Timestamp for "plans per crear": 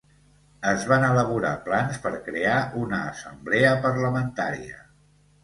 1.67-2.57